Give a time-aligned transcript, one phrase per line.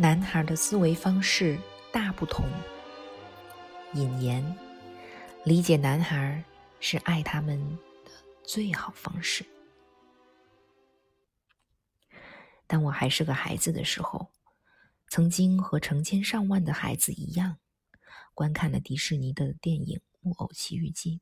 [0.00, 1.58] 男孩的思维方式
[1.92, 2.46] 大不同。
[3.94, 4.56] 引言：
[5.44, 6.44] 理解男孩
[6.78, 7.58] 是爱他们
[8.04, 8.12] 的
[8.44, 9.44] 最好方式。
[12.68, 14.28] 当我还是个孩子的时候，
[15.08, 17.56] 曾经和成千上万的孩子一样，
[18.34, 21.20] 观看了迪士尼的电影《木偶奇遇记》。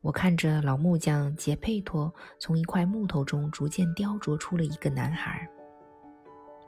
[0.00, 5.46] 我看着老木匠杰佩托从一块木头中逐渐雕琢出了一个男孩。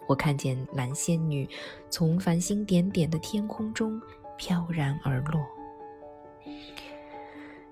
[0.07, 1.49] 我看见蓝仙女
[1.89, 4.01] 从繁星点点的天空中
[4.37, 5.41] 飘然而落，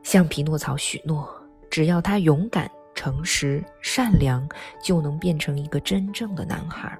[0.02, 1.28] 向匹诺曹许诺，
[1.68, 4.48] 只要他勇敢、诚实、善良，
[4.82, 6.96] 就能变成一个真正的男孩。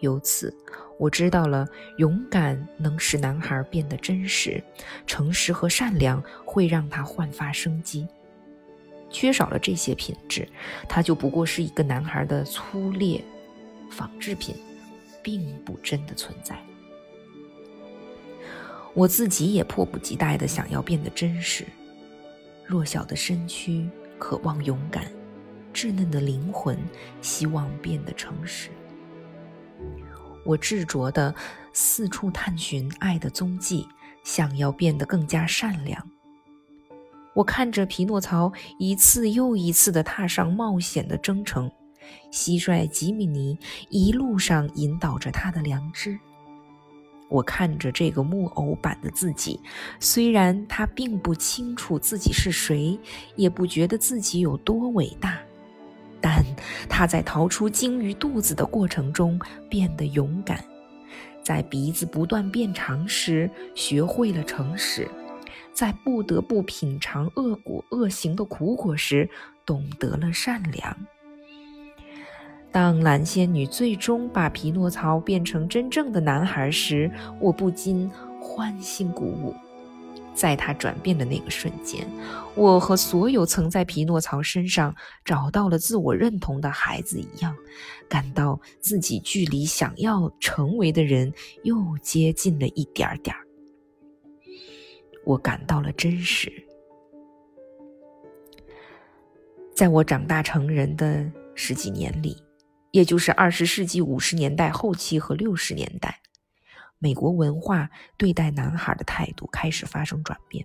[0.00, 0.54] 由此，
[0.98, 1.66] 我知道了，
[1.98, 4.62] 勇敢能使男孩变得真实，
[5.06, 8.06] 诚实和善良会让他焕发生机。
[9.10, 10.48] 缺少了这些品质，
[10.88, 13.22] 他就不过是一个男孩的粗劣。
[13.94, 14.56] 仿制品
[15.22, 16.58] 并不真的存在。
[18.92, 21.64] 我自己也迫不及待的想要变得真实。
[22.66, 25.04] 弱小的身躯渴望勇敢，
[25.72, 26.76] 稚嫩的灵魂
[27.20, 28.70] 希望变得诚实。
[30.44, 31.34] 我执着的
[31.72, 33.86] 四处探寻爱的踪迹，
[34.22, 36.10] 想要变得更加善良。
[37.34, 41.70] 我看着匹诺曹一次又一次的踏上冒险的征程。
[42.30, 46.18] 蟋蟀吉米尼一路上引导着他的良知。
[47.30, 49.58] 我看着这个木偶版的自己，
[49.98, 52.98] 虽然他并不清楚自己是谁，
[53.34, 55.40] 也不觉得自己有多伟大，
[56.20, 56.44] 但
[56.88, 60.62] 他在逃出鲸鱼肚子的过程中变得勇敢，
[61.42, 65.08] 在鼻子不断变长时学会了诚实，
[65.72, 69.28] 在不得不品尝恶果恶行的苦果时
[69.66, 70.96] 懂得了善良。
[72.74, 78.10] 当蓝仙女最终把匹诺曹变成真正的男孩时，我不禁
[78.40, 79.54] 欢欣鼓舞。
[80.34, 82.04] 在他转变的那个瞬间，
[82.56, 84.92] 我和所有曾在匹诺曹身上
[85.24, 87.54] 找到了自我认同的孩子一样，
[88.08, 91.32] 感到自己距离想要成为的人
[91.62, 93.46] 又接近了一点点儿。
[95.24, 96.52] 我感到了真实。
[99.72, 102.36] 在我长大成人的十几年里。
[102.94, 106.20] 也就是二十世纪五十年代后期和六十年代，
[107.00, 110.64] 美国文化对待男孩的态度开始发生转变。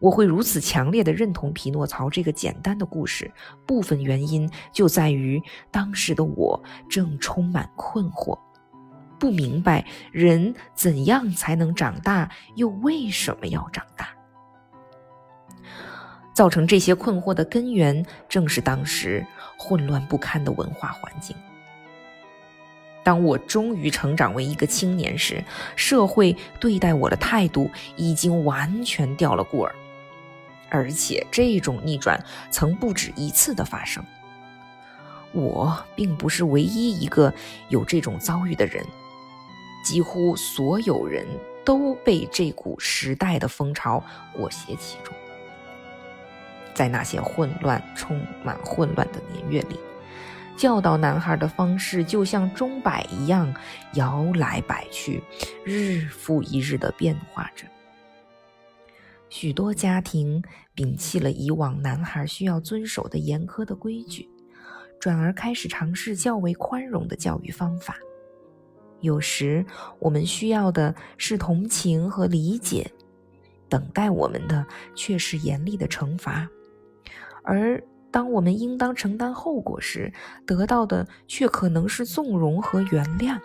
[0.00, 3.30] 我会如此强烈的认同匹诺曹这个简单的故事，
[3.64, 5.40] 部分原因就在于
[5.70, 8.36] 当时的我正充满困惑，
[9.16, 14.08] 不明白人怎样才能长大，又为什么要长大。
[16.40, 19.22] 造成这些困惑的根源，正是当时
[19.58, 21.36] 混乱不堪的文化环境。
[23.02, 25.44] 当我终于成长为一个青年时，
[25.76, 29.74] 社会对待我的态度已经完全掉了过儿，
[30.70, 32.18] 而且这种逆转
[32.50, 34.02] 曾不止一次的发生。
[35.32, 37.30] 我并不是唯一一个
[37.68, 38.82] 有这种遭遇的人，
[39.84, 41.26] 几乎所有人
[41.66, 44.02] 都被这股时代的风潮
[44.32, 45.14] 裹挟其中。
[46.80, 49.78] 在那些混乱、充满混乱的年月里，
[50.56, 53.54] 教导男孩的方式就像钟摆一样
[53.96, 55.22] 摇来摆去，
[55.62, 57.66] 日复一日地变化着。
[59.28, 60.42] 许多家庭
[60.74, 64.26] 摒弃了以往男孩需要遵守的严苛的规矩，
[64.98, 67.94] 转而开始尝试较为宽容的教育方法。
[69.00, 69.62] 有时，
[69.98, 72.90] 我们需要的是同情和理解，
[73.68, 76.48] 等待我们的却是严厉的惩罚。
[77.42, 80.12] 而当我们应当承担后果时，
[80.44, 83.38] 得到的却可能是纵容和原谅。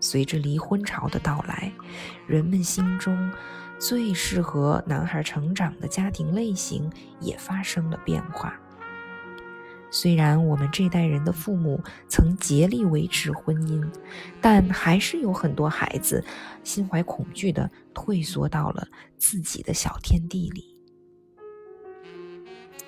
[0.00, 1.72] 随着离婚潮的到来，
[2.26, 3.30] 人们心中
[3.78, 6.90] 最适合男孩成长的家庭类型
[7.20, 8.58] 也发生了变化。
[9.94, 13.86] 虽然我们这代人的父母曾竭力维持婚姻，
[14.40, 16.24] 但还是有很多孩子
[16.64, 18.88] 心怀恐惧地退缩到了
[19.18, 20.71] 自己的小天地里。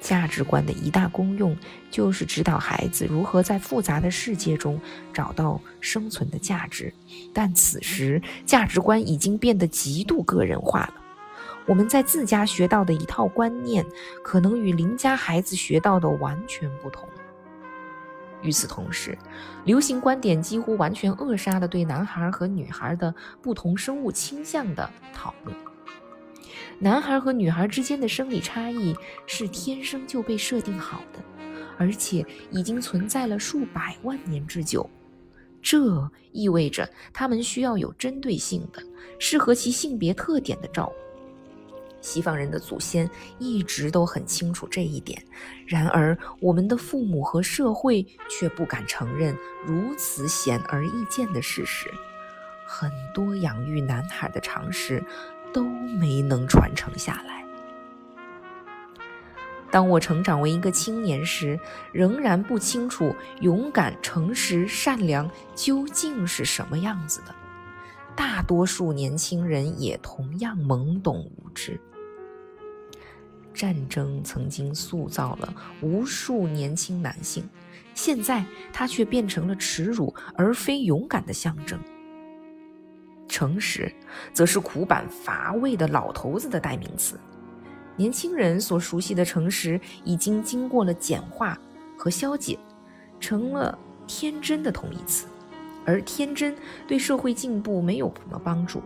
[0.05, 1.57] 价值观的一大功用，
[1.91, 4.79] 就是指导孩子如何在复杂的世界中
[5.15, 6.93] 找到生存的价值。
[7.33, 10.95] 但此时，价值观已经变得极度个人化了。
[11.67, 13.83] 我们在自家学到的一套观念，
[14.23, 17.09] 可能与邻家孩子学到的完全不同。
[18.43, 19.17] 与此同时，
[19.65, 25.57] 流行观点几乎完全扼杀了对男孩和女孩的不同生物倾向的讨论。
[26.79, 28.95] 男孩和女孩之间的生理差异
[29.27, 31.21] 是天生就被设定好的，
[31.79, 34.89] 而且已经存在了数百万年之久。
[35.63, 38.83] 这意味着他们需要有针对性的、
[39.19, 40.95] 适合其性别特点的照顾。
[42.03, 45.25] 西方人的祖先一直都很清楚这一点，
[45.67, 49.35] 然而我们的父母和社会却不敢承认
[49.65, 51.89] 如此显而易见的事实。
[52.67, 55.03] 很多养育男孩的常识
[55.55, 57.43] 都没能传承下来。
[59.71, 61.59] 当我成长为一个青年时，
[61.93, 67.35] 仍然不清楚勇敢、诚实、善良究竟是什么样子的。
[68.15, 71.81] 大多数年轻人也同样懵懂无知。
[73.53, 77.49] 战争曾经塑造了无数年轻男性，
[77.95, 81.79] 现在它却变成了耻辱而非勇敢的象征。
[83.35, 83.93] 诚实，
[84.33, 87.19] 则是苦板乏味的老头子的代名词。
[87.97, 91.59] 年轻人所熟悉的诚实，已经经过了简化
[91.99, 92.57] 和消解，
[93.19, 93.77] 成了
[94.07, 95.27] 天真的同义词，
[95.85, 96.55] 而天真
[96.87, 98.81] 对社会进步没有什么帮助。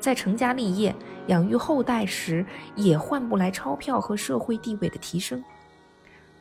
[0.00, 0.96] 在成家立业、
[1.26, 5.44] 养育后代时，也换不来钞票和社会地位的提升。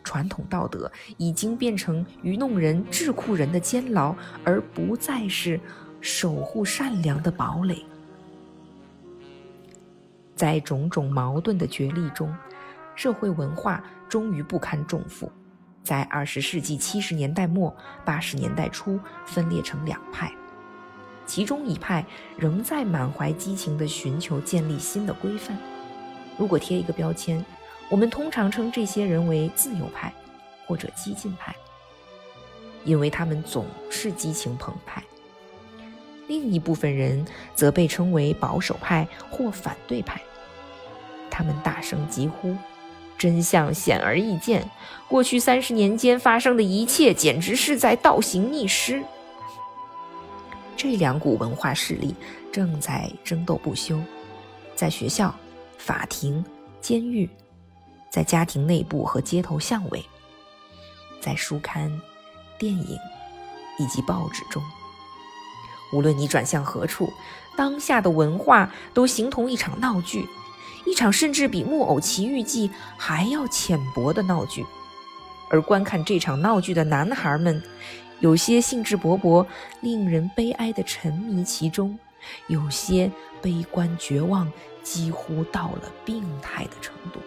[0.02, 4.16] 传统道德已经变成愚弄人、智库人的监牢，
[4.46, 5.60] 而不再是
[6.02, 7.86] 守护善良的堡垒。
[10.36, 12.36] 在种种矛盾的角力中，
[12.96, 15.32] 社会文化终于不堪重负，
[15.84, 20.32] 在二十世纪七十年代末、八十年代初分裂成两派。
[21.28, 22.04] 其中一派
[22.36, 25.56] 仍在满怀激情地寻求建立新的规范。
[26.38, 27.46] 如果贴一个标签，
[27.90, 30.12] 我们通常称这些人为自由派
[30.66, 31.56] 或者激进派，
[32.84, 35.04] 因为他们总是激情澎湃。
[36.32, 40.22] 另一部分人则被称为保守派或反对派，
[41.30, 42.56] 他们大声疾呼，
[43.18, 44.66] 真相显而易见，
[45.10, 49.04] 过去三十年间发生的一切简直是在倒行逆施。
[50.78, 52.16] 这两股文化势力
[52.50, 54.00] 正在争斗不休，
[54.74, 55.36] 在学校、
[55.78, 56.42] 法庭、
[56.80, 57.30] 监狱，
[58.10, 60.02] 在家庭内部和街头巷尾，
[61.20, 61.92] 在书刊、
[62.58, 62.98] 电影
[63.78, 64.64] 以及报纸中。
[65.92, 67.12] 无论你转向何处，
[67.56, 70.28] 当下的文化都形同一场闹剧，
[70.86, 74.66] 一场甚至比《木偶奇遇记》还要浅薄的闹剧。
[75.50, 77.62] 而观看这场闹剧的男孩们。
[78.22, 79.44] 有些兴致勃勃，
[79.80, 81.98] 令人悲哀的沉迷其中；
[82.46, 83.12] 有些
[83.42, 84.48] 悲观绝望，
[84.84, 87.20] 几乎到了病态的程度；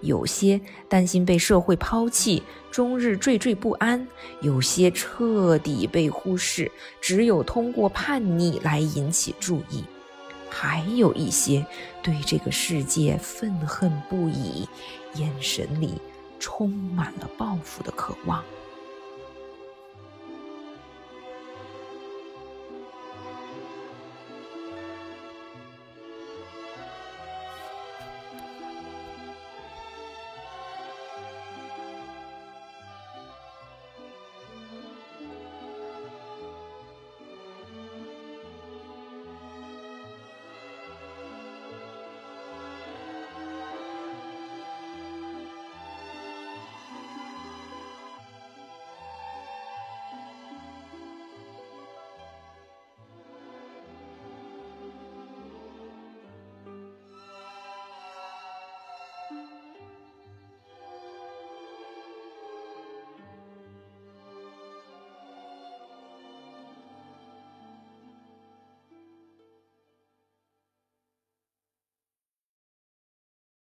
[0.00, 4.06] 有些担心被社会抛弃，终日惴惴不安；
[4.40, 6.70] 有些彻底被忽视，
[7.00, 9.82] 只有通过叛逆来引起注意；
[10.48, 11.64] 还有一些
[12.02, 14.68] 对这个世界愤恨不已，
[15.14, 15.94] 眼神里
[16.38, 18.44] 充满了报复的渴望。